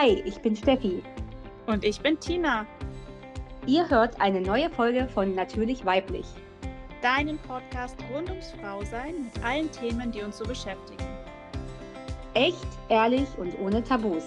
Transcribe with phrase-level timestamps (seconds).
[0.00, 1.02] Hi, ich bin Steffi.
[1.66, 2.64] Und ich bin Tina.
[3.66, 6.26] Ihr hört eine neue Folge von Natürlich Weiblich.
[7.02, 11.04] Deinen Podcast rund ums Frausein mit allen Themen, die uns so beschäftigen.
[12.34, 14.22] Echt, ehrlich und ohne Tabus.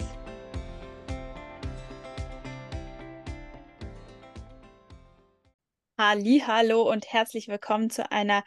[5.97, 8.43] Hallo und herzlich willkommen zu einer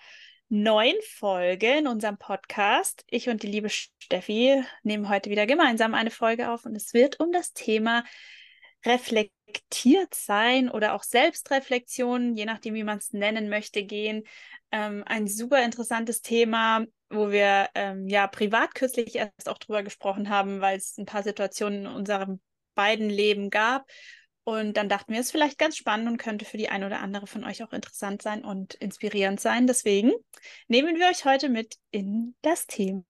[0.49, 3.05] neuen Folge in unserem Podcast.
[3.09, 7.21] Ich und die liebe Steffi nehmen heute wieder gemeinsam eine Folge auf und es wird
[7.21, 8.05] um das Thema
[8.85, 14.25] reflektiert sein oder auch Selbstreflexion, je nachdem, wie man es nennen möchte, gehen.
[14.71, 20.29] Ähm, ein super interessantes Thema, wo wir ähm, ja privat kürzlich erst auch drüber gesprochen
[20.29, 22.41] haben, weil es ein paar Situationen in unserem
[22.75, 23.87] beiden Leben gab
[24.45, 27.01] und dann dachten wir, es ist vielleicht ganz spannend und könnte für die eine oder
[27.01, 29.67] andere von euch auch interessant sein und inspirierend sein.
[29.67, 30.13] Deswegen
[30.69, 33.03] nehmen wir euch heute mit in das Thema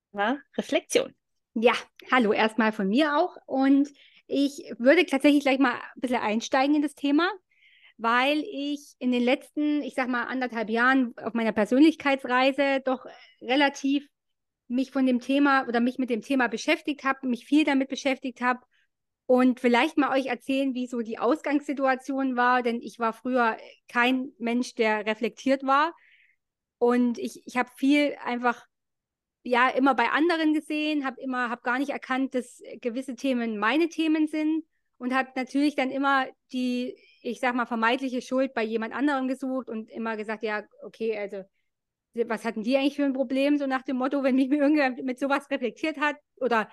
[0.56, 1.12] Reflexion.
[1.54, 1.72] Ja,
[2.10, 3.36] hallo erstmal von mir auch.
[3.46, 3.88] Und
[4.28, 7.28] ich würde tatsächlich gleich mal ein bisschen einsteigen in das Thema,
[7.96, 13.06] weil ich in den letzten, ich sag mal, anderthalb Jahren auf meiner Persönlichkeitsreise doch
[13.40, 14.08] relativ
[14.68, 18.40] mich von dem Thema oder mich mit dem Thema beschäftigt habe, mich viel damit beschäftigt
[18.40, 18.60] habe
[19.26, 23.56] und vielleicht mal euch erzählen, wie so die Ausgangssituation war, denn ich war früher
[23.88, 25.94] kein Mensch, der reflektiert war.
[26.78, 28.66] Und ich, ich habe viel einfach,
[29.42, 33.88] ja, immer bei anderen gesehen, habe immer, habe gar nicht erkannt, dass gewisse Themen meine
[33.88, 34.64] Themen sind
[34.98, 39.70] und habe natürlich dann immer die, ich sag mal, vermeintliche Schuld bei jemand anderem gesucht
[39.70, 41.44] und immer gesagt, ja, okay, also
[42.14, 45.18] was hatten die eigentlich für ein Problem, so nach dem Motto, wenn mich irgendjemand mit
[45.18, 46.68] sowas reflektiert hat oder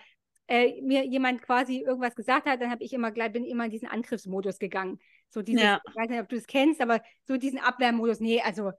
[0.47, 3.71] äh, mir jemand quasi irgendwas gesagt hat, dann habe ich immer gleich bin immer in
[3.71, 4.99] diesen Angriffsmodus gegangen.
[5.29, 5.81] So dieses, ja.
[5.87, 8.71] ich weiß nicht, ob du es kennst, aber so diesen Abwehrmodus, nee, also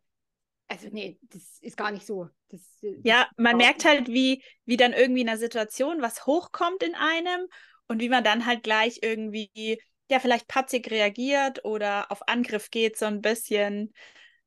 [0.73, 2.29] also nee, das ist gar nicht so.
[2.49, 6.83] Das, äh, ja, man merkt halt, wie, wie dann irgendwie in einer Situation was hochkommt
[6.83, 7.47] in einem
[7.89, 9.79] und wie man dann halt gleich irgendwie,
[10.11, 13.93] ja, vielleicht patzig reagiert oder auf Angriff geht, so ein bisschen.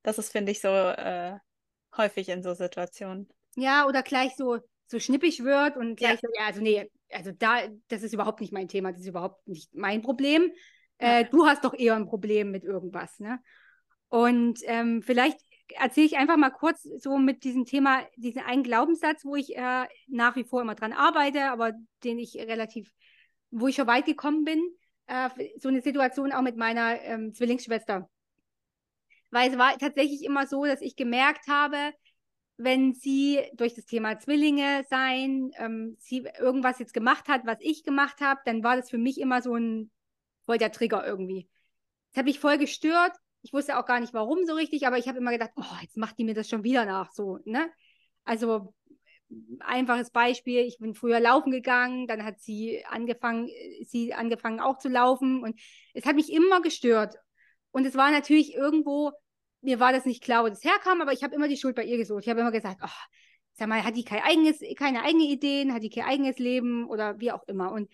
[0.01, 1.37] Das ist, finde ich, so äh,
[1.95, 3.29] häufig in so Situationen.
[3.55, 4.57] Ja, oder gleich so,
[4.87, 6.19] so schnippig wird und gleich ja.
[6.21, 9.47] so, ja, also nee, also da, das ist überhaupt nicht mein Thema, das ist überhaupt
[9.47, 10.51] nicht mein Problem.
[10.99, 11.19] Ja.
[11.19, 13.39] Äh, du hast doch eher ein Problem mit irgendwas, ne?
[14.09, 15.39] Und ähm, vielleicht
[15.75, 19.85] erzähle ich einfach mal kurz so mit diesem Thema, diesen einen Glaubenssatz, wo ich äh,
[20.07, 21.73] nach wie vor immer dran arbeite, aber
[22.03, 22.91] den ich relativ,
[23.51, 24.61] wo ich schon weit gekommen bin,
[25.07, 25.29] äh,
[25.59, 28.09] so eine Situation auch mit meiner ähm, Zwillingsschwester.
[29.31, 31.91] Weil es war tatsächlich immer so, dass ich gemerkt habe,
[32.57, 37.83] wenn sie durch das Thema Zwillinge sein, ähm, sie irgendwas jetzt gemacht hat, was ich
[37.83, 39.91] gemacht habe, dann war das für mich immer so ein
[40.45, 41.49] voll der Trigger irgendwie.
[42.11, 43.11] Das hat mich voll gestört.
[43.41, 45.97] Ich wusste auch gar nicht, warum so richtig, aber ich habe immer gedacht, oh, jetzt
[45.97, 47.69] macht die mir das schon wieder nach, so, ne?
[48.23, 48.73] Also,
[49.59, 53.49] einfaches Beispiel, ich bin früher laufen gegangen, dann hat sie angefangen,
[53.85, 55.59] sie angefangen auch zu laufen und
[55.93, 57.15] es hat mich immer gestört.
[57.71, 59.11] Und es war natürlich irgendwo
[59.65, 61.83] mir war das nicht klar, wo das herkam, aber ich habe immer die Schuld bei
[61.83, 62.23] ihr gesucht.
[62.23, 63.05] Ich habe immer gesagt, oh,
[63.53, 67.19] sag mal, hat die kein eigenes, keine eigenen Ideen, hat die kein eigenes Leben oder
[67.19, 67.71] wie auch immer.
[67.71, 67.89] Und,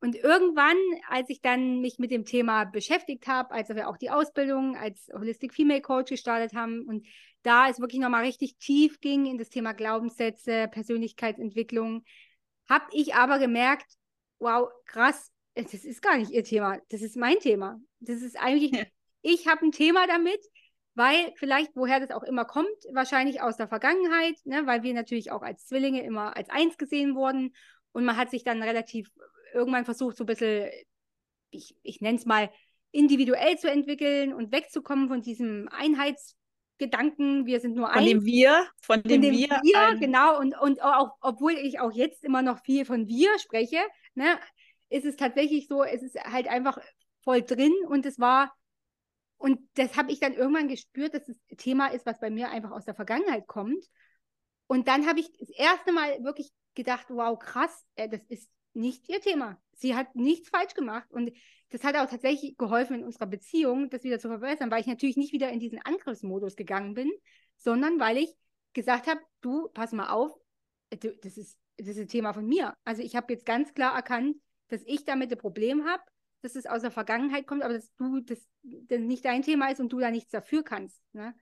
[0.00, 0.76] und irgendwann,
[1.08, 5.08] als ich dann mich mit dem Thema beschäftigt habe, als wir auch die Ausbildung als
[5.12, 7.06] Holistic Female Coach gestartet haben und
[7.42, 12.04] da es wirklich nochmal richtig tief ging in das Thema Glaubenssätze, Persönlichkeitsentwicklung,
[12.68, 13.96] habe ich aber gemerkt,
[14.38, 17.80] wow, krass, das ist gar nicht ihr Thema, das ist mein Thema.
[18.00, 18.84] Das ist eigentlich, ja.
[19.22, 20.40] ich habe ein Thema damit,
[20.94, 25.30] weil vielleicht, woher das auch immer kommt, wahrscheinlich aus der Vergangenheit, ne, weil wir natürlich
[25.30, 27.54] auch als Zwillinge immer als eins gesehen wurden
[27.92, 29.10] und man hat sich dann relativ
[29.54, 30.70] irgendwann versucht, so ein bisschen,
[31.50, 32.50] ich, ich nenne es mal,
[32.90, 38.10] individuell zu entwickeln und wegzukommen von diesem Einheitsgedanken, wir sind nur von eins.
[38.10, 39.48] Von dem Wir, von dem, von dem Wir.
[39.48, 43.78] wir genau, und, und auch, obwohl ich auch jetzt immer noch viel von Wir spreche,
[44.14, 44.38] ne,
[44.90, 46.78] ist es tatsächlich so, es ist halt einfach
[47.22, 48.52] voll drin und es war
[49.42, 52.70] und das habe ich dann irgendwann gespürt, dass das Thema ist, was bei mir einfach
[52.70, 53.84] aus der Vergangenheit kommt.
[54.68, 59.08] Und dann habe ich das erste Mal wirklich gedacht, wow, krass, äh, das ist nicht
[59.08, 59.60] ihr Thema.
[59.72, 61.10] Sie hat nichts falsch gemacht.
[61.10, 61.32] Und
[61.70, 65.16] das hat auch tatsächlich geholfen in unserer Beziehung, das wieder zu verbessern, weil ich natürlich
[65.16, 67.10] nicht wieder in diesen Angriffsmodus gegangen bin,
[67.56, 68.32] sondern weil ich
[68.74, 70.32] gesagt habe, du, pass mal auf,
[70.90, 72.76] äh, das ist, das ist ein Thema von mir.
[72.84, 74.36] Also ich habe jetzt ganz klar erkannt,
[74.68, 76.02] dass ich damit ein Problem habe
[76.42, 79.80] dass es aus der Vergangenheit kommt, aber dass du das, das nicht dein Thema ist
[79.80, 81.00] und du da nichts dafür kannst.
[81.12, 81.34] Ne?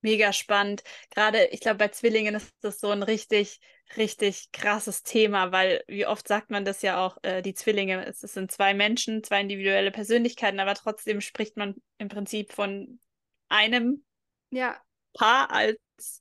[0.00, 0.84] Mega spannend.
[1.10, 3.60] Gerade, ich glaube, bei Zwillingen ist das so ein richtig,
[3.96, 8.22] richtig krasses Thema, weil wie oft sagt man das ja auch, äh, die Zwillinge, es,
[8.22, 13.00] es, sind zwei Menschen, zwei individuelle Persönlichkeiten, aber trotzdem spricht man im Prinzip von
[13.48, 14.04] einem
[14.50, 14.80] ja.
[15.14, 16.20] Paar als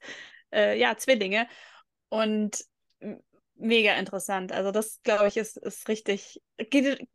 [0.52, 1.48] äh, ja, Zwillinge.
[2.10, 2.64] Und
[3.58, 4.52] mega interessant.
[4.52, 6.42] Also das, glaube ich, ist, ist richtig,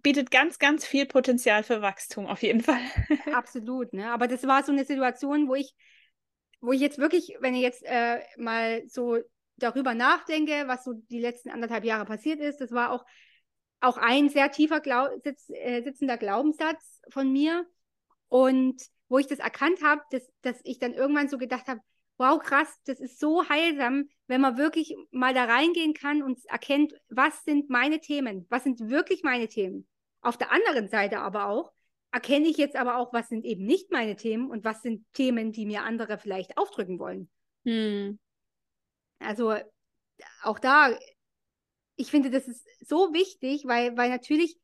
[0.02, 2.80] bietet ganz, ganz viel Potenzial für Wachstum auf jeden Fall.
[3.32, 4.10] Absolut, ne?
[4.12, 5.74] Aber das war so eine Situation, wo ich,
[6.60, 9.18] wo ich jetzt wirklich, wenn ich jetzt äh, mal so
[9.56, 13.04] darüber nachdenke, was so die letzten anderthalb Jahre passiert ist, das war auch,
[13.80, 17.66] auch ein sehr tiefer Glau sitz, äh, sitzender Glaubenssatz von mir.
[18.28, 21.80] Und wo ich das erkannt habe, dass, dass ich dann irgendwann so gedacht habe,
[22.16, 26.94] wow, krass, das ist so heilsam, wenn man wirklich mal da reingehen kann und erkennt,
[27.11, 29.87] was sind meine Themen, was sind wirklich meine Themen.
[30.23, 31.70] Auf der anderen Seite aber auch,
[32.12, 35.52] erkenne ich jetzt aber auch, was sind eben nicht meine Themen und was sind Themen,
[35.52, 37.29] die mir andere vielleicht aufdrücken wollen.
[37.67, 38.19] Hm.
[39.19, 39.55] Also
[40.43, 40.96] auch da,
[41.96, 44.56] ich finde, das ist so wichtig, weil, weil natürlich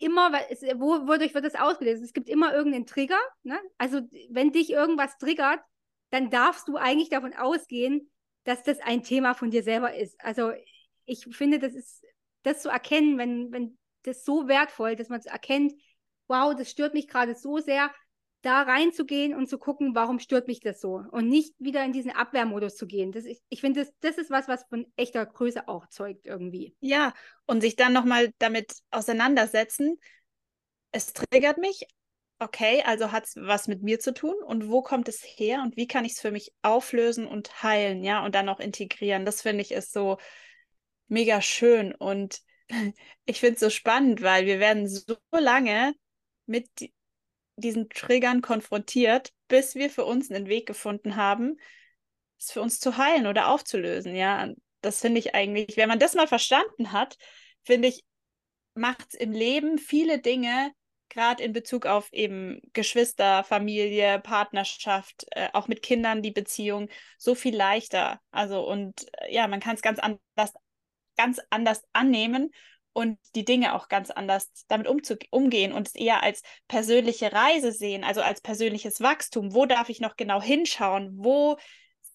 [0.00, 2.02] immer, es, wo, wodurch wird das ausgelöst?
[2.02, 3.20] Es gibt immer irgendeinen Trigger.
[3.42, 3.58] Ne?
[3.78, 5.60] Also wenn dich irgendwas triggert,
[6.10, 8.10] dann darfst du eigentlich davon ausgehen,
[8.46, 10.18] dass das ein Thema von dir selber ist.
[10.20, 10.52] Also
[11.04, 12.04] ich finde, das ist
[12.44, 15.72] das zu erkennen, wenn, wenn das so wertvoll, dass man es erkennt,
[16.28, 17.90] wow, das stört mich gerade so sehr,
[18.42, 22.12] da reinzugehen und zu gucken, warum stört mich das so und nicht wieder in diesen
[22.12, 23.10] Abwehrmodus zu gehen.
[23.10, 26.76] Das, ich ich finde, das, das ist was, was von echter Größe auch zeugt irgendwie.
[26.80, 27.12] Ja,
[27.46, 29.98] und sich dann nochmal damit auseinandersetzen.
[30.92, 31.88] Es triggert mich,
[32.38, 35.76] okay, also hat es was mit mir zu tun und wo kommt es her und
[35.76, 39.24] wie kann ich es für mich auflösen und heilen, ja, und dann auch integrieren.
[39.24, 40.18] Das finde ich ist so
[41.08, 42.40] mega schön und
[43.24, 45.94] ich finde es so spannend, weil wir werden so lange
[46.46, 46.68] mit
[47.56, 51.56] diesen Triggern konfrontiert, bis wir für uns einen Weg gefunden haben,
[52.38, 54.52] es für uns zu heilen oder aufzulösen, ja.
[54.82, 57.16] Das finde ich eigentlich, wenn man das mal verstanden hat,
[57.64, 58.04] finde ich,
[58.74, 60.70] macht es im Leben viele Dinge
[61.08, 66.88] gerade in Bezug auf eben Geschwister, Familie, Partnerschaft, äh, auch mit Kindern die Beziehung
[67.18, 68.20] so viel leichter.
[68.30, 70.52] Also und äh, ja, man kann es ganz anders,
[71.16, 72.50] ganz anders annehmen
[72.92, 74.88] und die Dinge auch ganz anders damit
[75.30, 79.54] umgehen und es eher als persönliche Reise sehen, also als persönliches Wachstum.
[79.54, 81.10] Wo darf ich noch genau hinschauen?
[81.16, 81.58] Wo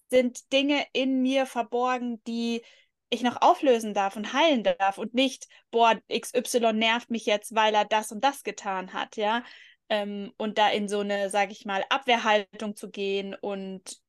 [0.10, 2.64] sind Dinge in mir verborgen, die
[3.12, 7.76] ich noch auflösen darf und heilen darf und nicht, boah, XY nervt mich jetzt, weil
[7.76, 9.44] er das und das getan hat, ja.
[9.90, 14.02] Ähm, und da in so eine, sage ich mal, Abwehrhaltung zu gehen und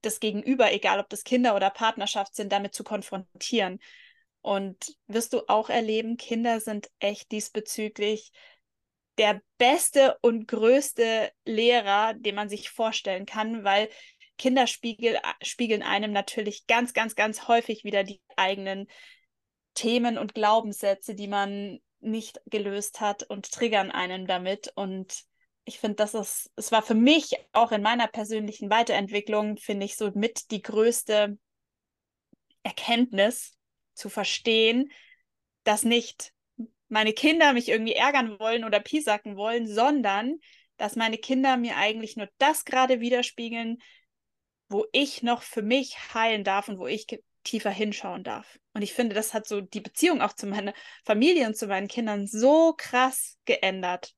[0.00, 3.78] das Gegenüber, egal ob das Kinder oder Partnerschaft sind, damit zu konfrontieren.
[4.40, 8.32] Und wirst du auch erleben, Kinder sind echt diesbezüglich
[9.18, 13.88] der beste und größte Lehrer, den man sich vorstellen kann, weil
[14.38, 18.86] Kinder spiegel, spiegeln einem natürlich ganz, ganz, ganz häufig wieder die eigenen
[19.74, 24.72] Themen und Glaubenssätze, die man nicht gelöst hat und triggern einen damit.
[24.74, 25.24] Und
[25.64, 29.96] ich finde, das ist, es war für mich auch in meiner persönlichen Weiterentwicklung, finde ich,
[29.96, 31.38] so mit die größte
[32.62, 33.56] Erkenntnis
[33.94, 34.90] zu verstehen,
[35.64, 36.32] dass nicht
[36.88, 40.38] meine Kinder mich irgendwie ärgern wollen oder piesacken wollen, sondern
[40.76, 43.78] dass meine Kinder mir eigentlich nur das gerade widerspiegeln,
[44.68, 47.06] wo ich noch für mich heilen darf und wo ich
[47.44, 48.58] tiefer hinschauen darf.
[48.74, 50.74] Und ich finde, das hat so die Beziehung auch zu meiner
[51.04, 54.14] Familie und zu meinen Kindern so krass geändert.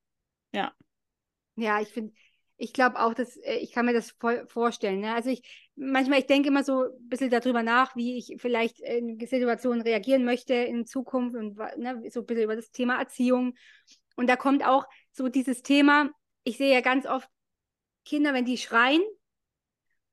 [0.52, 0.72] Ja.
[1.56, 2.12] Ja, ich finde,
[2.56, 4.14] ich glaube auch, dass äh, ich kann mir das
[4.48, 5.00] vorstellen.
[5.00, 5.14] Ne?
[5.14, 5.42] Also ich
[5.76, 10.24] manchmal, ich denke immer so ein bisschen darüber nach, wie ich vielleicht in Situationen reagieren
[10.24, 13.54] möchte in Zukunft und ne, so ein bisschen über das Thema Erziehung.
[14.16, 16.10] Und da kommt auch so dieses Thema,
[16.44, 17.28] ich sehe ja ganz oft
[18.04, 19.02] Kinder, wenn die schreien,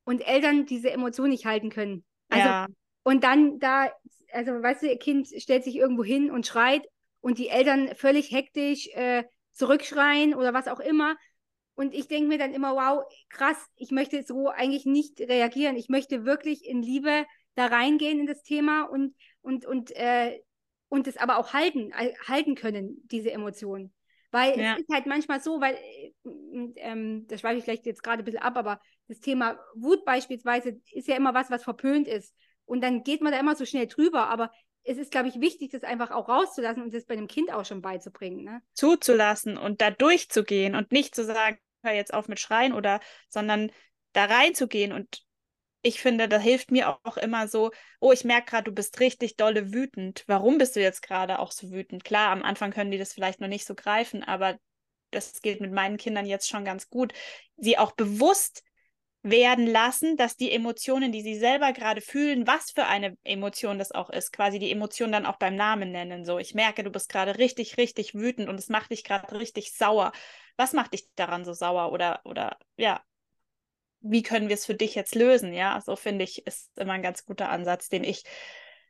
[0.08, 2.06] und Eltern diese Emotion nicht halten können.
[2.30, 2.68] Also, ja.
[3.04, 3.92] Und dann da,
[4.32, 6.88] also weißt du, ihr Kind stellt sich irgendwo hin und schreit
[7.20, 11.18] und die Eltern völlig hektisch äh, zurückschreien oder was auch immer.
[11.76, 15.76] Und ich denke mir dann immer, wow, krass, ich möchte so eigentlich nicht reagieren.
[15.76, 20.40] Ich möchte wirklich in Liebe da reingehen in das Thema und, und, und, äh,
[20.88, 23.94] und es aber auch halten, äh, halten können, diese Emotionen.
[24.32, 24.74] Weil ja.
[24.74, 26.14] es ist halt manchmal so, weil, äh,
[26.78, 30.82] ähm, das schweife ich vielleicht jetzt gerade ein bisschen ab, aber das Thema Wut beispielsweise
[30.92, 32.36] ist ja immer was, was verpönt ist.
[32.66, 34.28] Und dann geht man da immer so schnell drüber.
[34.30, 34.52] Aber
[34.84, 37.66] es ist, glaube ich, wichtig, das einfach auch rauszulassen und das bei einem Kind auch
[37.66, 38.44] schon beizubringen.
[38.44, 38.62] Ne?
[38.74, 43.72] Zuzulassen und da durchzugehen und nicht zu sagen, hör jetzt auf mit Schreien oder, sondern
[44.14, 45.27] da reinzugehen und
[45.82, 49.38] ich finde, da hilft mir auch immer so, oh, ich merke gerade, du bist richtig
[49.38, 50.24] dolle wütend.
[50.28, 52.04] Warum bist du jetzt gerade auch so wütend?
[52.04, 54.58] Klar, am Anfang können die das vielleicht noch nicht so greifen, aber
[55.12, 57.14] das geht mit meinen Kindern jetzt schon ganz gut.
[57.56, 58.64] Sie auch bewusst
[59.24, 63.92] werden lassen, dass die Emotionen, die sie selber gerade fühlen, was für eine Emotion das
[63.92, 66.24] auch ist, quasi die Emotion dann auch beim Namen nennen.
[66.26, 69.74] So, ich merke, du bist gerade richtig, richtig wütend und es macht dich gerade richtig
[69.74, 70.12] sauer.
[70.56, 71.92] Was macht dich daran so sauer?
[71.92, 73.02] Oder, oder ja,
[74.10, 75.54] wie können wir es für dich jetzt lösen?
[75.54, 78.24] Ja, so finde ich, ist immer ein ganz guter Ansatz, den ich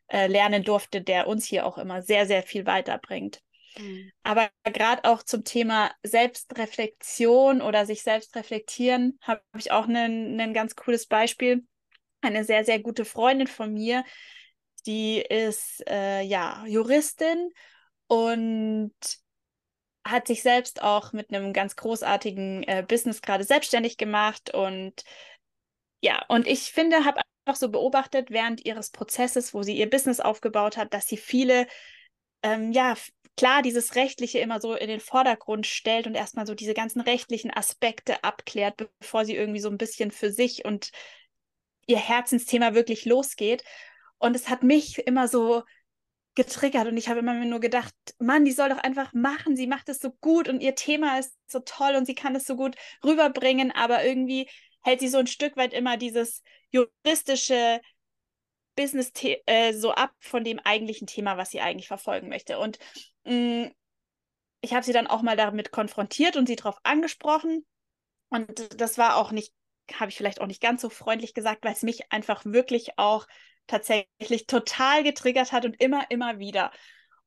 [0.08, 3.42] äh, lernen durfte, der uns hier auch immer sehr, sehr viel weiterbringt.
[3.78, 4.12] Mhm.
[4.24, 10.76] Aber gerade auch zum Thema Selbstreflexion oder sich selbst reflektieren, habe ich auch ein ganz
[10.76, 11.66] cooles Beispiel.
[12.22, 14.04] Eine sehr, sehr gute Freundin von mir,
[14.88, 17.52] die ist äh, ja Juristin
[18.08, 18.94] und
[20.10, 25.04] hat sich selbst auch mit einem ganz großartigen äh, Business gerade selbstständig gemacht und
[26.02, 30.20] ja, und ich finde, habe auch so beobachtet während ihres Prozesses, wo sie ihr Business
[30.20, 31.68] aufgebaut hat, dass sie viele,
[32.44, 32.96] ähm, ja,
[33.38, 37.52] klar, dieses Rechtliche immer so in den Vordergrund stellt und erstmal so diese ganzen rechtlichen
[37.56, 40.92] Aspekte abklärt, bevor sie irgendwie so ein bisschen für sich und
[41.88, 43.64] ihr Herzensthema wirklich losgeht.
[44.20, 45.64] Und es hat mich immer so
[46.38, 49.90] getriggert und ich habe immer nur gedacht, Mann, die soll doch einfach machen, sie macht
[49.90, 52.76] es so gut und ihr Thema ist so toll und sie kann es so gut
[53.04, 54.48] rüberbringen, aber irgendwie
[54.84, 57.82] hält sie so ein Stück weit immer dieses juristische
[58.76, 59.12] Business
[59.48, 62.60] äh, so ab von dem eigentlichen Thema, was sie eigentlich verfolgen möchte.
[62.60, 62.78] Und
[63.26, 63.72] mh, mm,
[64.62, 67.66] ich habe sie dann auch mal damit konfrontiert und sie darauf angesprochen.
[68.30, 69.54] Und das war auch nicht,
[69.94, 73.26] habe ich vielleicht auch nicht ganz so freundlich gesagt, weil es mich einfach wirklich auch
[73.68, 76.72] tatsächlich total getriggert hat und immer, immer wieder.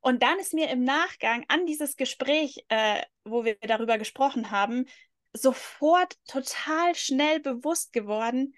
[0.00, 4.86] Und dann ist mir im Nachgang an dieses Gespräch, äh, wo wir darüber gesprochen haben,
[5.32, 8.54] sofort total schnell bewusst geworden,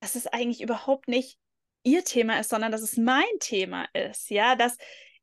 [0.00, 1.38] dass es eigentlich überhaupt nicht
[1.82, 4.30] ihr Thema ist, sondern dass es mein Thema ist.
[4.30, 4.76] Ja, dass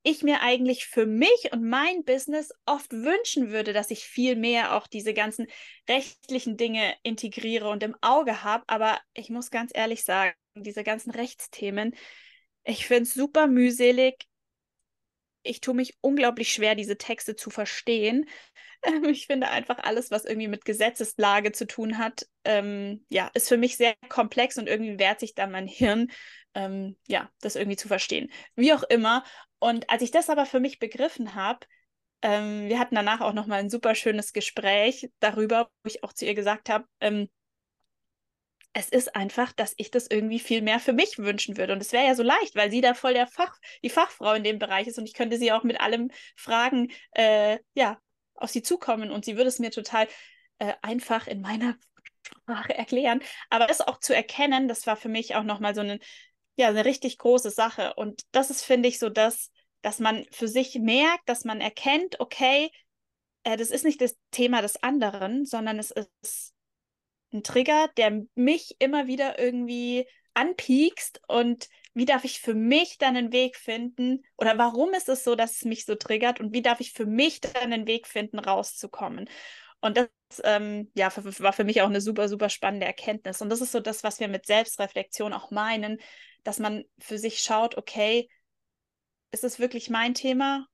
[0.03, 4.75] ich mir eigentlich für mich und mein Business oft wünschen würde, dass ich viel mehr
[4.75, 5.48] auch diese ganzen
[5.88, 8.63] rechtlichen Dinge integriere und im Auge habe.
[8.67, 11.96] Aber ich muss ganz ehrlich sagen, diese ganzen Rechtsthemen,
[12.63, 14.27] ich finde es super mühselig.
[15.43, 18.27] Ich tue mich unglaublich schwer, diese Texte zu verstehen.
[18.84, 23.48] Ähm, ich finde einfach alles, was irgendwie mit Gesetzeslage zu tun hat, ähm, ja, ist
[23.48, 26.10] für mich sehr komplex und irgendwie wehrt sich dann mein Hirn,
[26.55, 28.31] ähm, ja, das irgendwie zu verstehen.
[28.55, 29.24] Wie auch immer.
[29.60, 31.67] Und als ich das aber für mich begriffen habe,
[32.24, 36.25] ähm, wir hatten danach auch nochmal ein super schönes Gespräch darüber, wo ich auch zu
[36.25, 37.29] ihr gesagt habe, ähm,
[38.74, 41.74] es ist einfach, dass ich das irgendwie viel mehr für mich wünschen würde.
[41.74, 44.44] Und es wäre ja so leicht, weil sie da voll der Fach, die Fachfrau in
[44.44, 48.00] dem Bereich ist und ich könnte sie auch mit allem fragen, äh, ja,
[48.36, 50.08] auf sie zukommen und sie würde es mir total
[50.60, 51.75] äh, einfach in meiner
[52.25, 53.22] Sprache erklären.
[53.50, 56.00] Aber das auch zu erkennen, das war für mich auch nochmal so eine,
[56.56, 57.94] ja, eine richtig große Sache.
[57.96, 59.51] Und das ist, finde ich, so das,
[59.82, 62.72] dass man für sich merkt, dass man erkennt, okay,
[63.44, 66.54] äh, das ist nicht das Thema des anderen, sondern es ist
[67.33, 73.17] ein Trigger, der mich immer wieder irgendwie anpiekst und wie darf ich für mich dann
[73.17, 76.61] einen Weg finden oder warum ist es so, dass es mich so triggert und wie
[76.61, 79.29] darf ich für mich dann einen Weg finden, rauszukommen.
[79.81, 80.09] Und das
[80.43, 83.41] ähm, ja, war für mich auch eine super, super spannende Erkenntnis.
[83.41, 86.00] Und das ist so das, was wir mit Selbstreflexion auch meinen,
[86.43, 88.29] dass man für sich schaut, okay,
[89.31, 90.67] ist es wirklich mein Thema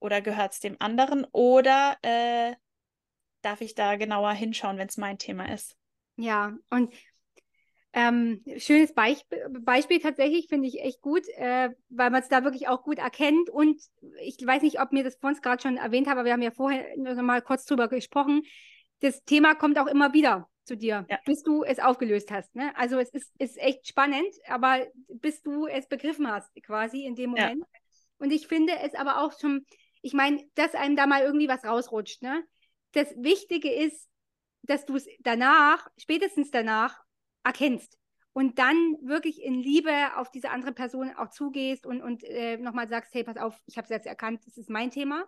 [0.00, 2.54] oder gehört es dem anderen oder äh,
[3.42, 5.76] darf ich da genauer hinschauen, wenn es mein Thema ist?
[6.16, 6.92] Ja, und
[7.96, 12.66] ähm, schönes Beisp Beispiel tatsächlich, finde ich echt gut, äh, weil man es da wirklich
[12.66, 13.50] auch gut erkennt.
[13.50, 13.80] Und
[14.20, 16.50] ich weiß nicht, ob mir das vorhin gerade schon erwähnt habe, aber wir haben ja
[16.50, 18.42] vorher noch mal kurz drüber gesprochen.
[19.00, 21.18] Das Thema kommt auch immer wieder zu dir, ja.
[21.24, 22.54] bis du es aufgelöst hast.
[22.56, 22.72] Ne?
[22.76, 27.30] Also es ist, ist echt spannend, aber bis du es begriffen hast, quasi in dem
[27.30, 27.60] Moment.
[27.60, 27.80] Ja.
[28.18, 29.66] Und ich finde es aber auch schon,
[30.02, 32.22] ich meine, dass einem da mal irgendwie was rausrutscht.
[32.22, 32.42] Ne?
[32.92, 34.08] Das Wichtige ist,
[34.66, 37.02] dass du es danach, spätestens danach,
[37.44, 37.98] erkennst
[38.32, 42.88] und dann wirklich in Liebe auf diese andere Person auch zugehst und, und äh, nochmal
[42.88, 45.24] sagst, hey, pass auf, ich habe es jetzt erkannt, das ist mein Thema.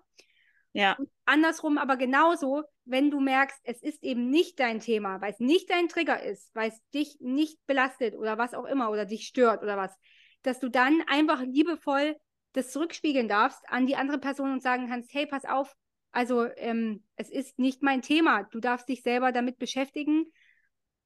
[0.73, 0.95] Ja.
[0.99, 5.41] Und andersrum aber genauso, wenn du merkst, es ist eben nicht dein Thema, weil es
[5.41, 9.27] nicht dein Trigger ist, weil es dich nicht belastet oder was auch immer oder dich
[9.27, 9.97] stört oder was,
[10.43, 12.17] dass du dann einfach liebevoll
[12.53, 15.75] das zurückspiegeln darfst an die andere Person und sagen kannst, hey, pass auf,
[16.13, 20.27] also ähm, es ist nicht mein Thema, du darfst dich selber damit beschäftigen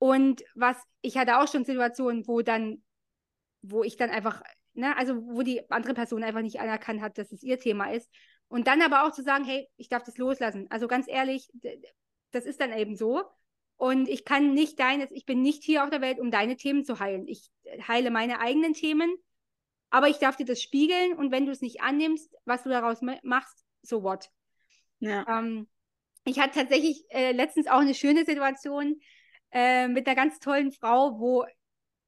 [0.01, 2.83] und was, ich hatte auch schon Situationen, wo dann,
[3.61, 4.43] wo ich dann einfach,
[4.73, 8.11] ne, also wo die andere Person einfach nicht anerkannt hat, dass es ihr Thema ist.
[8.49, 10.67] Und dann aber auch zu sagen, hey, ich darf das loslassen.
[10.71, 11.51] Also ganz ehrlich,
[12.31, 13.23] das ist dann eben so.
[13.77, 16.85] Und ich kann nicht deines, ich bin nicht hier auf der Welt, um deine Themen
[16.85, 17.29] zu heilen.
[17.29, 17.51] Ich
[17.87, 19.15] heile meine eigenen Themen,
[19.91, 23.01] aber ich darf dir das spiegeln und wenn du es nicht annimmst, was du daraus
[23.23, 24.31] machst, so what.
[25.01, 25.27] Ja.
[25.29, 25.69] Ähm,
[26.25, 29.01] ich hatte tatsächlich äh, letztens auch eine schöne Situation.
[29.53, 31.45] Äh, mit einer ganz tollen Frau, wo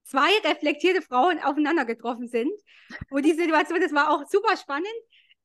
[0.04, 2.52] zwei reflektierte Frauen aufeinander getroffen sind.
[3.10, 4.86] Wo die Situation, das war auch super spannend.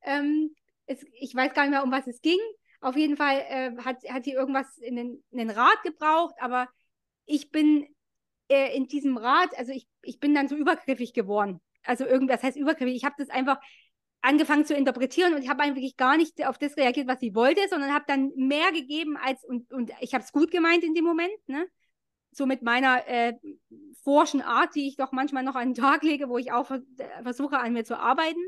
[0.04, 0.54] Ähm,
[0.86, 2.40] es, ich weiß gar nicht mehr, um was es ging.
[2.82, 6.70] Auf jeden Fall äh, hat, hat sie irgendwas in den, in den Rat gebraucht, aber
[7.26, 7.88] ich bin
[8.50, 11.60] äh, in diesem Rat, also ich, ich bin dann so übergriffig geworden.
[11.84, 12.96] also irgendwas heißt übergriffig.
[12.96, 13.60] Ich habe das einfach
[14.28, 17.62] angefangen zu interpretieren und ich habe eigentlich gar nicht auf das reagiert, was sie wollte,
[17.70, 21.06] sondern habe dann mehr gegeben als und, und ich habe es gut gemeint in dem
[21.06, 21.66] Moment, ne?
[22.32, 23.34] So mit meiner äh,
[24.04, 26.68] forschen Art, die ich doch manchmal noch an den Tag lege, wo ich auch
[27.24, 28.42] versuche, an mir zu arbeiten.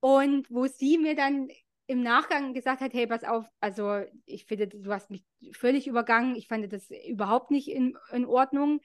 [0.00, 1.48] Und wo sie mir dann
[1.86, 6.36] im Nachgang gesagt hat, hey, pass auf, also ich finde, du hast mich völlig übergangen,
[6.36, 8.80] ich fand das überhaupt nicht in, in Ordnung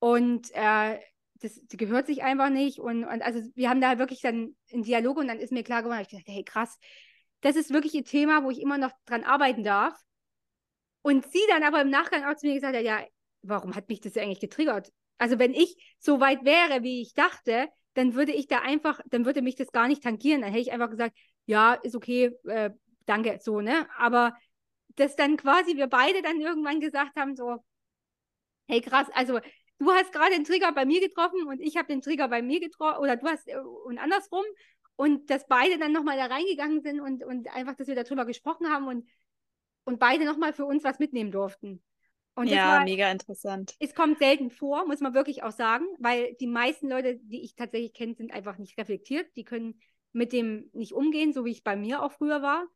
[0.00, 0.98] und äh,
[1.44, 5.18] das, gehört sich einfach nicht und, und also wir haben da wirklich dann einen Dialog
[5.18, 6.78] und dann ist mir klar geworden, ich dachte, hey, krass,
[7.40, 9.94] das ist wirklich ein Thema, wo ich immer noch dran arbeiten darf
[11.02, 13.04] und sie dann aber im Nachgang auch zu mir gesagt hat, ja,
[13.42, 14.90] warum hat mich das eigentlich getriggert?
[15.18, 19.24] Also wenn ich so weit wäre, wie ich dachte, dann würde ich da einfach, dann
[19.24, 20.40] würde mich das gar nicht tangieren.
[20.40, 22.70] Dann hätte ich einfach gesagt, ja, ist okay, äh,
[23.06, 23.86] danke, so, ne?
[23.98, 24.34] Aber
[24.96, 27.58] dass dann quasi wir beide dann irgendwann gesagt haben, so,
[28.66, 29.40] hey krass, also
[29.78, 32.60] du hast gerade den Trigger bei mir getroffen und ich habe den Trigger bei mir
[32.60, 34.44] getroffen oder du hast äh, und andersrum
[34.96, 38.68] und dass beide dann nochmal da reingegangen sind und, und einfach, dass wir darüber gesprochen
[38.68, 39.08] haben und,
[39.84, 41.82] und beide nochmal für uns was mitnehmen durften.
[42.36, 43.74] Und ja, war, mega interessant.
[43.78, 47.54] Es kommt selten vor, muss man wirklich auch sagen, weil die meisten Leute, die ich
[47.54, 49.28] tatsächlich kenne, sind einfach nicht reflektiert.
[49.36, 49.80] Die können
[50.12, 52.66] mit dem nicht umgehen, so wie ich bei mir auch früher war.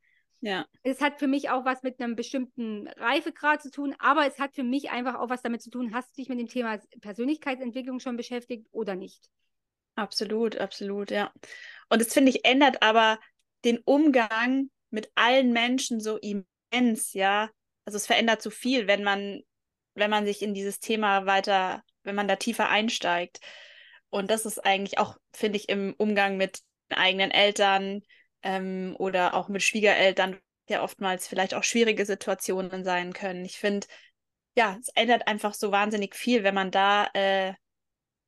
[0.40, 0.66] Ja.
[0.82, 4.54] Es hat für mich auch was mit einem bestimmten Reifegrad zu tun, aber es hat
[4.54, 7.98] für mich einfach auch was damit zu tun, hast du dich mit dem Thema Persönlichkeitsentwicklung
[7.98, 9.28] schon beschäftigt oder nicht?
[9.96, 11.32] Absolut, absolut, ja.
[11.88, 13.18] Und das finde ich ändert aber
[13.64, 17.50] den Umgang mit allen Menschen so immens, ja.
[17.84, 19.40] Also es verändert so viel, wenn man,
[19.94, 23.40] wenn man sich in dieses Thema weiter, wenn man da tiefer einsteigt.
[24.10, 28.02] Und das ist eigentlich auch, finde ich, im Umgang mit eigenen Eltern
[28.42, 33.44] ähm, oder auch mit Schwiegereltern ja oftmals vielleicht auch schwierige Situationen sein können.
[33.44, 33.86] Ich finde,
[34.56, 37.54] ja, es ändert einfach so wahnsinnig viel, wenn man da äh,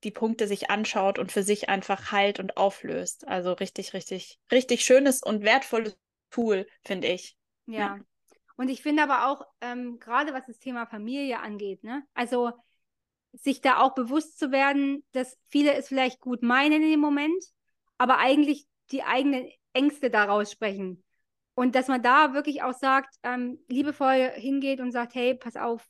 [0.05, 3.29] die Punkte sich anschaut und für sich einfach heilt und auflöst.
[3.29, 5.97] Also richtig, richtig, richtig schönes und wertvolles
[6.31, 7.37] Tool, finde ich.
[7.67, 7.79] Ja.
[7.79, 7.99] ja.
[8.57, 12.53] Und ich finde aber auch, ähm, gerade was das Thema Familie angeht, ne, also
[13.33, 17.43] sich da auch bewusst zu werden, dass viele es vielleicht gut meinen in dem Moment,
[17.97, 21.03] aber eigentlich die eigenen Ängste daraus sprechen.
[21.55, 25.87] Und dass man da wirklich auch sagt, ähm, liebevoll hingeht und sagt, hey, pass auf,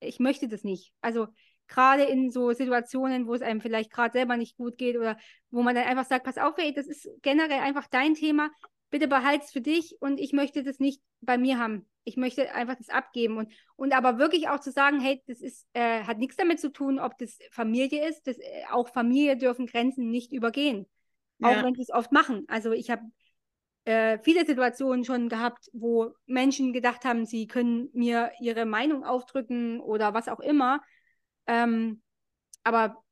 [0.00, 0.92] ich möchte das nicht.
[1.00, 1.28] Also
[1.68, 5.16] gerade in so Situationen, wo es einem vielleicht gerade selber nicht gut geht oder
[5.50, 8.50] wo man dann einfach sagt, pass auf, hey, das ist generell einfach dein Thema,
[8.90, 11.86] bitte behalte es für dich und ich möchte das nicht bei mir haben.
[12.04, 15.66] Ich möchte einfach das abgeben und, und aber wirklich auch zu sagen, hey, das ist,
[15.74, 18.26] äh, hat nichts damit zu tun, ob das Familie ist.
[18.26, 20.86] Das, äh, auch Familie dürfen Grenzen nicht übergehen.
[21.42, 21.64] Auch ja.
[21.64, 22.44] wenn sie es oft machen.
[22.48, 23.02] Also ich habe
[23.84, 29.80] äh, viele Situationen schon gehabt, wo Menschen gedacht haben, sie können mir ihre Meinung aufdrücken
[29.80, 30.80] oder was auch immer.
[31.46, 32.02] Ähm,
[32.62, 33.02] aber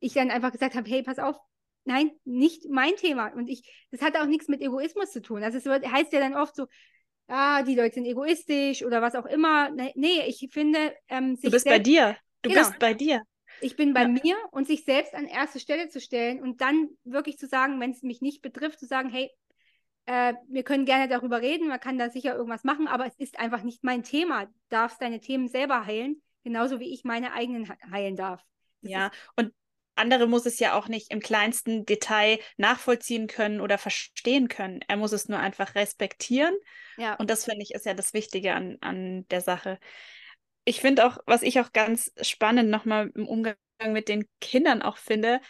[0.00, 1.36] ich dann einfach gesagt habe, hey, pass auf,
[1.84, 3.28] nein, nicht mein Thema.
[3.28, 5.42] Und ich, das hat auch nichts mit Egoismus zu tun.
[5.42, 6.66] Also es wird, heißt ja dann oft so,
[7.28, 9.70] ah, die Leute sind egoistisch oder was auch immer.
[9.70, 12.16] Nee, ich finde, ähm, Du bist bei dir.
[12.42, 12.62] Du genau.
[12.62, 13.22] bist bei dir.
[13.60, 14.08] Ich bin bei ja.
[14.08, 17.90] mir und sich selbst an erste Stelle zu stellen und dann wirklich zu sagen, wenn
[17.90, 19.30] es mich nicht betrifft, zu sagen, hey,
[20.06, 23.38] äh, wir können gerne darüber reden, man kann da sicher irgendwas machen, aber es ist
[23.38, 24.46] einfach nicht mein Thema.
[24.46, 28.42] Du darfst deine Themen selber heilen, genauso wie ich meine eigenen heilen darf.
[28.82, 29.52] Das ja, und
[29.98, 34.80] andere muss es ja auch nicht im kleinsten Detail nachvollziehen können oder verstehen können.
[34.88, 36.54] Er muss es nur einfach respektieren.
[36.96, 37.14] Ja.
[37.14, 39.78] Und das finde ich ist ja das Wichtige an, an der Sache
[40.68, 44.98] ich finde auch, was ich auch ganz spannend nochmal im Umgang mit den Kindern auch
[44.98, 45.40] finde,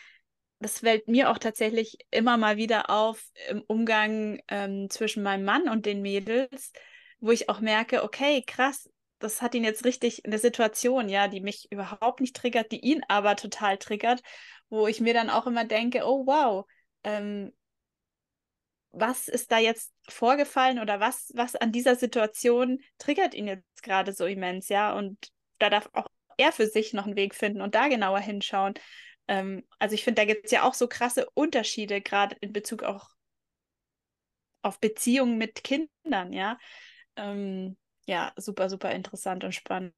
[0.61, 5.69] das fällt mir auch tatsächlich immer mal wieder auf im Umgang ähm, zwischen meinem Mann
[5.69, 6.73] und den Mädels,
[7.19, 11.27] wo ich auch merke, okay, krass, das hat ihn jetzt richtig in der Situation, ja,
[11.27, 14.23] die mich überhaupt nicht triggert, die ihn aber total triggert,
[14.69, 16.65] wo ich mir dann auch immer denke, oh wow,
[17.03, 17.53] ähm,
[18.93, 24.13] was ist da jetzt vorgefallen oder was, was an dieser Situation triggert ihn jetzt gerade
[24.13, 24.93] so immens, ja?
[24.93, 25.19] Und
[25.59, 28.75] da darf auch er für sich noch einen Weg finden und da genauer hinschauen.
[29.27, 32.83] Ähm, also ich finde, da gibt es ja auch so krasse Unterschiede, gerade in Bezug
[32.83, 33.11] auch
[34.63, 36.59] auf Beziehungen mit Kindern, ja.
[37.17, 39.95] Ähm, ja, super, super interessant und spannend.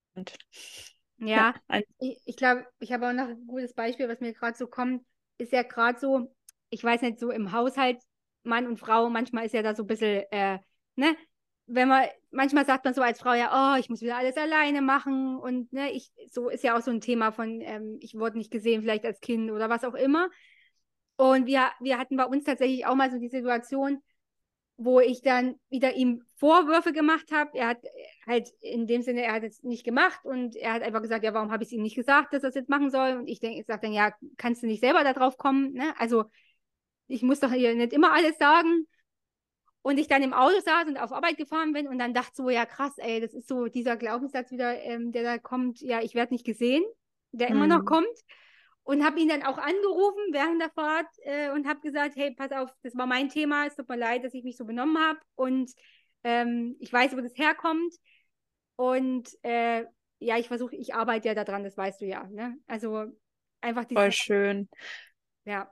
[1.19, 4.57] Ja, ja ich, ich glaube, ich habe auch noch ein gutes Beispiel, was mir gerade
[4.57, 5.05] so kommt,
[5.38, 6.35] ist ja gerade so,
[6.71, 8.01] ich weiß nicht, so im Haushalt
[8.43, 10.59] Mann und Frau, manchmal ist ja da so ein bisschen, äh,
[10.97, 11.16] ne,
[11.73, 14.83] wenn man, manchmal sagt man so als Frau ja, oh, ich muss wieder alles alleine
[14.83, 18.39] machen und ne, ich, so ist ja auch so ein Thema von, ähm, ich wurde
[18.39, 20.29] nicht gesehen, vielleicht als Kind oder was auch immer.
[21.17, 24.03] Und wir, wir hatten bei uns tatsächlich auch mal so die Situation,
[24.79, 27.51] wo ich dann wieder ihm Vorwürfe gemacht habe.
[27.55, 27.83] Er hat
[28.27, 31.35] halt in dem Sinne, er hat es nicht gemacht und er hat einfach gesagt, ja,
[31.35, 33.19] warum habe ich es ihm nicht gesagt, dass er es jetzt machen soll?
[33.19, 35.75] Und ich denke, ich sage dann, ja, kannst du nicht selber da drauf kommen?
[35.75, 35.93] Ne?
[35.99, 36.25] Also
[37.07, 38.87] ich muss doch hier nicht immer alles sagen.
[39.83, 42.51] Und ich dann im Auto saß und auf Arbeit gefahren bin und dann dachte so,
[42.51, 46.14] ja krass, ey, das ist so dieser Glaubenssatz wieder, ähm, der da kommt, ja, ich
[46.14, 46.85] werde nicht gesehen,
[47.33, 47.57] der hm.
[47.57, 47.87] immer noch mhm.
[47.87, 48.19] kommt.
[48.83, 52.51] Und habe ihn dann auch angerufen während der Fahrt äh, und habe gesagt, hey, pass
[52.51, 55.21] auf, das war mein Thema, es tut mir leid, dass ich mich so benommen habe
[55.37, 55.71] und
[56.25, 57.95] ähm, ich weiß, wo das herkommt.
[58.77, 59.85] Und äh,
[60.19, 62.27] ja, ich versuche, ich arbeite ja daran, das weißt du ja.
[62.29, 62.57] Ne?
[62.66, 63.07] Also
[63.61, 63.95] einfach die.
[63.95, 64.69] Voll schön.
[65.45, 65.71] Ja.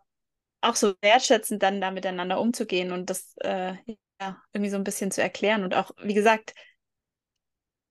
[0.60, 3.74] Auch so wertschätzend dann da miteinander umzugehen und das äh,
[4.20, 5.62] ja, irgendwie so ein bisschen zu erklären.
[5.64, 6.54] Und auch, wie gesagt,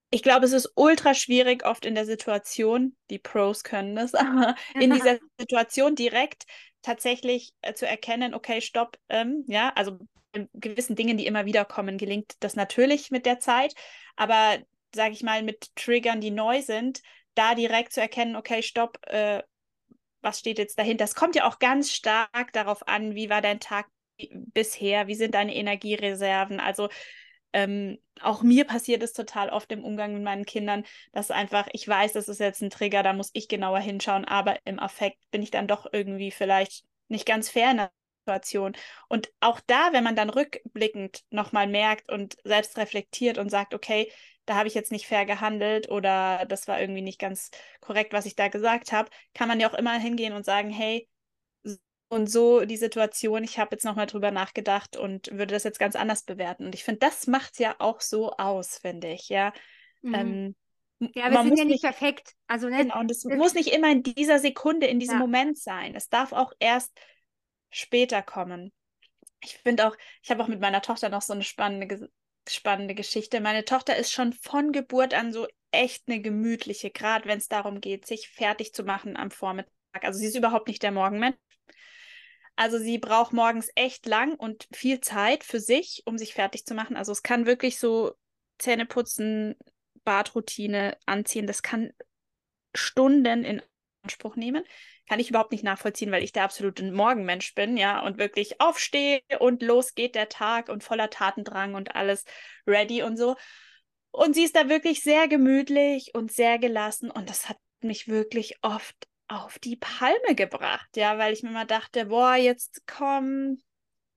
[0.10, 4.56] ich glaube, es ist ultra schwierig oft in der Situation, die Pros können das, aber
[4.76, 6.46] in dieser Situation direkt
[6.82, 10.00] tatsächlich äh, zu erkennen, okay, stopp, ähm, ja, also
[10.34, 13.74] in gewissen Dingen, die immer wieder kommen, gelingt das natürlich mit der Zeit,
[14.16, 14.60] aber
[14.96, 17.02] sage ich mal, mit Triggern, die neu sind,
[17.36, 19.44] da direkt zu erkennen, okay, stopp, äh,
[20.22, 21.04] was steht jetzt dahinter?
[21.04, 23.88] Das kommt ja auch ganz stark darauf an, wie war dein Tag
[24.32, 26.90] bisher, wie sind deine Energiereserven, also
[27.54, 31.88] ähm, auch mir passiert es total oft im Umgang mit meinen Kindern, dass einfach, ich
[31.88, 35.42] weiß, das ist jetzt ein Trigger, da muss ich genauer hinschauen, aber im Affekt bin
[35.42, 37.92] ich dann doch irgendwie vielleicht nicht ganz fair in der
[38.26, 38.76] Situation.
[39.08, 44.12] Und auch da, wenn man dann rückblickend nochmal merkt und selbst reflektiert und sagt, okay,
[44.48, 48.26] da habe ich jetzt nicht fair gehandelt oder das war irgendwie nicht ganz korrekt, was
[48.26, 51.08] ich da gesagt habe, kann man ja auch immer hingehen und sagen, hey,
[52.10, 55.98] und so die Situation, ich habe jetzt nochmal drüber nachgedacht und würde das jetzt ganz
[55.98, 56.66] anders bewerten.
[56.66, 59.52] Und ich finde, das macht es ja auch so aus, finde ich, ja.
[60.02, 60.16] Mhm.
[60.16, 60.56] Ähm,
[61.14, 62.34] ja, wir sind ja nicht perfekt.
[62.48, 65.20] Also, ne, genau, und es muss nicht immer in dieser Sekunde, in diesem ja.
[65.20, 65.94] Moment sein.
[65.94, 66.98] Es darf auch erst
[67.70, 68.72] später kommen.
[69.42, 72.10] Ich finde auch, ich habe auch mit meiner Tochter noch so eine spannende,
[72.50, 73.40] spannende Geschichte.
[73.42, 77.82] Meine Tochter ist schon von Geburt an so echt eine gemütliche, gerade wenn es darum
[77.82, 79.72] geht, sich fertig zu machen am Vormittag.
[80.02, 81.38] Also sie ist überhaupt nicht der Morgenmensch.
[82.56, 86.74] Also sie braucht morgens echt lang und viel Zeit für sich, um sich fertig zu
[86.74, 86.98] machen.
[86.98, 88.14] Also es kann wirklich so
[88.58, 89.56] Zähneputzen,
[90.04, 91.46] Badroutine anziehen.
[91.46, 91.94] Das kann
[92.74, 93.62] Stunden in
[94.02, 94.64] Anspruch nehmen.
[95.08, 99.22] Kann ich überhaupt nicht nachvollziehen, weil ich der absolute Morgenmensch bin, ja, und wirklich aufstehe
[99.40, 102.26] und los geht der Tag und voller Tatendrang und alles
[102.66, 103.36] ready und so.
[104.12, 108.58] Und sie ist da wirklich sehr gemütlich und sehr gelassen und das hat mich wirklich
[108.62, 113.58] oft auf die Palme gebracht, ja, weil ich mir mal dachte, boah, jetzt komm,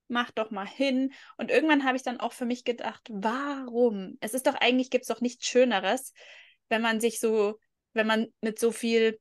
[0.09, 1.12] mach doch mal hin.
[1.37, 4.18] Und irgendwann habe ich dann auch für mich gedacht, warum?
[4.20, 6.12] Es ist doch eigentlich, gibt es doch nichts Schöneres,
[6.68, 7.59] wenn man sich so,
[7.92, 9.18] wenn man mit so viel,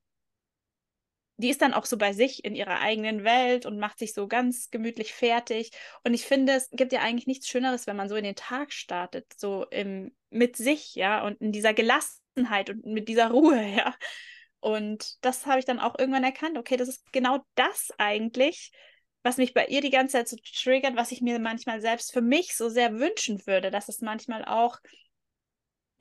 [1.40, 4.28] die ist dann auch so bei sich in ihrer eigenen Welt und macht sich so
[4.28, 5.72] ganz gemütlich fertig.
[6.04, 8.74] Und ich finde, es gibt ja eigentlich nichts Schöneres, wenn man so in den Tag
[8.74, 13.96] startet, so im, mit sich, ja, und in dieser Gelassenheit und mit dieser Ruhe, ja.
[14.60, 16.58] Und das habe ich dann auch irgendwann erkannt.
[16.58, 18.74] Okay, das ist genau das eigentlich,
[19.24, 22.22] was mich bei ihr die ganze Zeit so triggert, was ich mir manchmal selbst für
[22.22, 24.78] mich so sehr wünschen würde, dass es manchmal auch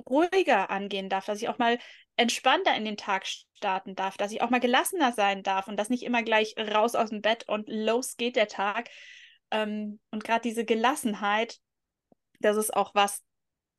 [0.04, 1.78] ruhiger angehen darf, dass ich auch mal
[2.18, 5.88] entspannter in den Tag starten darf, dass ich auch mal gelassener sein darf und dass
[5.88, 8.90] nicht immer gleich raus aus dem Bett und los geht der Tag.
[9.50, 11.58] Ähm, und gerade diese Gelassenheit,
[12.40, 13.24] das ist auch was,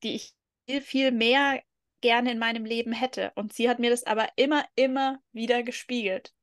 [0.03, 0.33] die ich
[0.65, 1.61] viel, viel mehr
[2.01, 3.33] gerne in meinem Leben hätte.
[3.35, 6.33] Und sie hat mir das aber immer, immer wieder gespiegelt.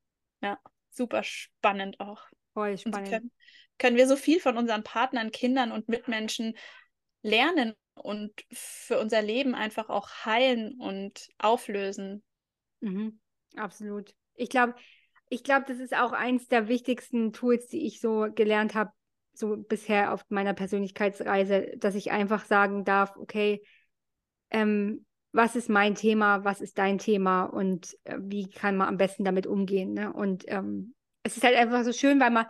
[0.43, 2.23] Ja, super spannend auch.
[2.53, 3.09] Voll spannend.
[3.09, 3.33] Können,
[3.79, 6.57] können wir so viel von unseren Partnern, Kindern und Mitmenschen
[7.23, 12.23] lernen und für unser Leben einfach auch heilen und auflösen.
[12.81, 13.19] Mhm,
[13.57, 14.15] absolut.
[14.35, 14.75] Ich glaube,
[15.29, 18.93] ich glaube, das ist auch eins der wichtigsten Tools, die ich so gelernt habe,
[19.33, 23.63] so bisher auf meiner Persönlichkeitsreise, dass ich einfach sagen darf, okay,
[24.51, 28.97] ähm, was ist mein Thema, was ist dein Thema und äh, wie kann man am
[28.97, 29.93] besten damit umgehen.
[29.93, 30.13] Ne?
[30.13, 32.47] Und ähm, es ist halt einfach so schön, weil man,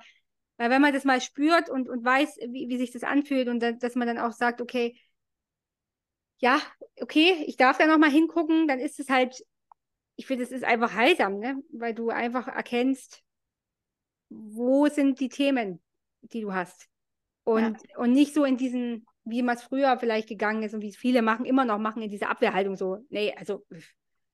[0.57, 3.61] weil wenn man das mal spürt und, und weiß, wie, wie sich das anfühlt und
[3.61, 4.97] da, dass man dann auch sagt, okay,
[6.39, 6.61] ja,
[7.01, 9.45] okay, ich darf da nochmal hingucken, dann ist es halt,
[10.17, 11.63] ich finde, es ist einfach heilsam, ne?
[11.73, 13.23] weil du einfach erkennst,
[14.29, 15.83] wo sind die Themen,
[16.23, 16.89] die du hast.
[17.45, 17.99] Und, ja.
[17.99, 21.21] und nicht so in diesen wie man es früher vielleicht gegangen ist und wie viele
[21.21, 23.67] machen, immer noch machen in dieser Abwehrhaltung so, nee, also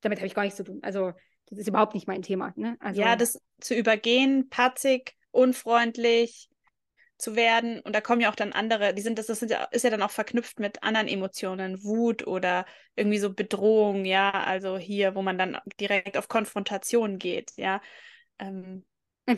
[0.02, 0.80] damit habe ich gar nichts zu tun.
[0.82, 1.12] Also
[1.46, 2.52] das ist überhaupt nicht mein Thema.
[2.56, 2.76] Ne?
[2.78, 6.50] Also, ja, das zu übergehen, patzig, unfreundlich
[7.22, 7.80] zu werden.
[7.80, 10.11] Und da kommen ja auch dann andere, die sind, das, das ist ja dann auch
[10.11, 15.58] verknüpft mit anderen Emotionen, Wut oder irgendwie so Bedrohung, ja, also hier, wo man dann
[15.80, 17.80] direkt auf Konfrontation geht, ja.
[18.38, 18.85] Ähm,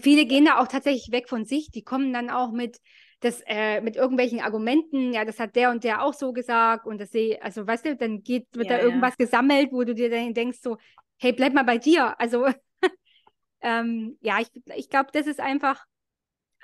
[0.00, 2.78] viele gehen da auch tatsächlich weg von sich, die kommen dann auch mit,
[3.20, 6.98] das äh, mit irgendwelchen Argumenten, ja, das hat der und der auch so gesagt und
[7.00, 8.84] das sehe, also weißt du, dann geht, wird Ja, da ja.
[8.84, 10.78] irgendwas gesammelt, wo du dir dann denkst so,
[11.18, 12.18] hey, bleib mal bei dir.
[12.20, 12.46] Also
[13.60, 15.84] ähm, ja, ich, ich glaube, das ist einfach,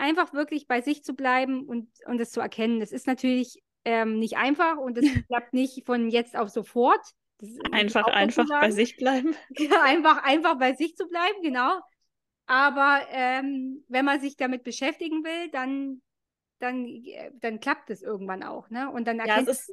[0.00, 2.80] einfach wirklich bei sich zu bleiben und, und das zu erkennen.
[2.80, 7.00] Das ist natürlich ähm, nicht einfach und das klappt nicht von jetzt auf sofort.
[7.72, 9.34] Einfach, einfach bei sich bleiben.
[9.58, 11.80] Ja, einfach, einfach bei sich zu bleiben, genau.
[12.46, 16.02] Aber ähm, wenn man sich damit beschäftigen will, dann,
[16.58, 18.90] dann, äh, dann klappt es irgendwann auch, ne?
[18.90, 19.72] Und dann Ja, es erkennt ist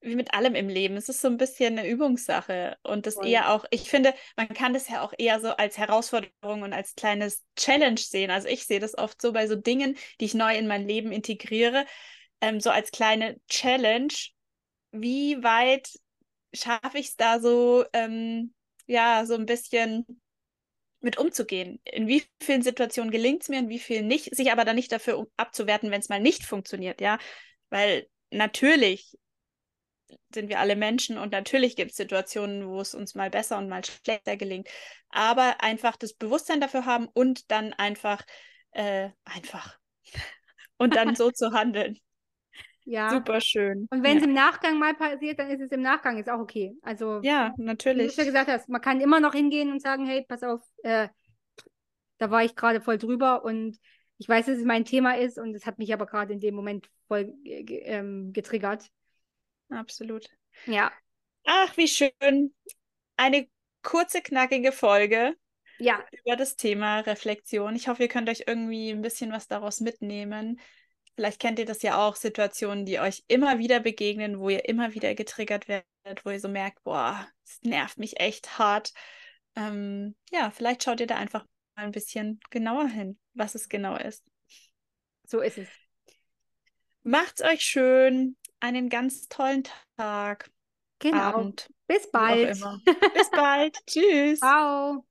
[0.00, 0.96] wie mit allem im Leben.
[0.96, 3.28] Es ist so ein bisschen eine Übungssache und das Voll.
[3.28, 6.94] eher auch, ich finde, man kann das ja auch eher so als Herausforderung und als
[6.94, 8.30] kleines Challenge sehen.
[8.30, 11.12] Also ich sehe das oft so bei so Dingen, die ich neu in mein Leben
[11.12, 11.86] integriere,
[12.40, 14.12] ähm, so als kleine Challenge.
[14.92, 15.90] Wie weit
[16.54, 18.54] schaffe ich es da so, ähm,
[18.86, 20.06] ja, so ein bisschen
[21.00, 21.80] mit umzugehen?
[21.84, 24.92] In wie vielen Situationen gelingt es mir, in wie vielen nicht, sich aber dann nicht
[24.92, 27.18] dafür abzuwerten, wenn es mal nicht funktioniert, ja?
[27.70, 29.16] Weil natürlich
[30.32, 33.68] sind wir alle Menschen und natürlich gibt es Situationen, wo es uns mal besser und
[33.68, 34.68] mal schlechter gelingt.
[35.10, 38.22] Aber einfach das Bewusstsein dafür haben und dann einfach,
[38.72, 39.78] äh, einfach.
[40.78, 41.98] Und dann so zu handeln.
[42.84, 43.10] ja.
[43.10, 43.88] Super schön.
[43.90, 44.28] Und wenn es ja.
[44.28, 46.76] im Nachgang mal passiert, dann ist es im Nachgang, ist auch okay.
[46.82, 48.14] Also, ja, wie du natürlich.
[48.14, 51.08] schon gesagt hast, man kann immer noch hingehen und sagen, hey, pass auf, äh,
[52.18, 53.78] da war ich gerade voll drüber und
[54.18, 56.54] ich weiß, dass es mein Thema ist und es hat mich aber gerade in dem
[56.54, 58.90] Moment voll äh, ge- getriggert.
[59.68, 60.28] Absolut.
[60.66, 60.92] Ja,
[61.46, 62.54] Ach, wie schön.
[63.16, 63.48] Eine
[63.82, 65.36] kurze, knackige Folge
[65.78, 67.76] ja, über das Thema Reflexion.
[67.76, 70.60] Ich hoffe, ihr könnt euch irgendwie ein bisschen was daraus mitnehmen.
[71.14, 74.92] Vielleicht kennt ihr das ja auch, Situationen, die euch immer wieder begegnen, wo ihr immer
[74.94, 78.92] wieder getriggert werdet, wo ihr so merkt, boah, es nervt mich echt hart.
[79.54, 83.96] Ähm, ja, vielleicht schaut ihr da einfach mal ein bisschen genauer hin, was es genau
[83.96, 84.24] ist.
[85.24, 85.68] so ist es.
[87.04, 89.64] Macht's euch schön, einen ganz tollen
[89.96, 90.50] Tag,
[90.98, 91.18] Genau.
[91.18, 92.48] Abend, Bis bald.
[93.14, 93.78] Bis bald.
[93.86, 94.40] Tschüss.
[94.40, 95.04] Ciao.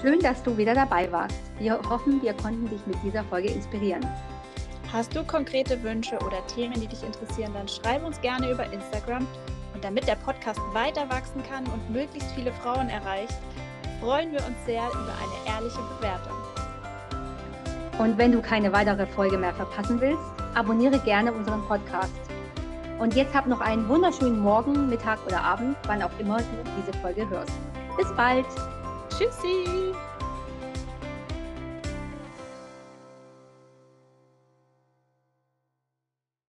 [0.00, 1.40] Schön, dass du wieder dabei warst.
[1.58, 4.06] Wir hoffen, wir konnten dich mit dieser Folge inspirieren.
[4.92, 9.26] Hast du konkrete Wünsche oder Themen, die dich interessieren, dann schreib uns gerne über Instagram.
[9.72, 13.34] Und damit der Podcast weiter wachsen kann und möglichst viele Frauen erreicht,
[14.00, 16.43] freuen wir uns sehr über eine ehrliche Bewertung.
[17.98, 20.22] Und wenn du keine weitere Folge mehr verpassen willst,
[20.54, 22.12] abonniere gerne unseren Podcast.
[22.98, 26.44] Und jetzt hab noch einen wunderschönen Morgen, Mittag oder Abend, wann auch immer du
[26.80, 27.52] diese Folge hörst.
[27.96, 28.46] Bis bald!
[29.10, 29.94] Tschüssi!